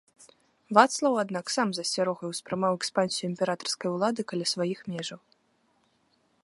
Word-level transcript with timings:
Вацлаў, 0.77 1.13
аднак, 1.23 1.45
сам 1.55 1.67
з 1.77 1.83
асцярогай 1.87 2.27
успрымаў 2.33 2.71
экспансію 2.79 3.25
імператарскай 3.31 3.89
улады 3.95 4.21
каля 4.31 4.45
сваіх 4.55 4.79
межаў. 4.95 5.19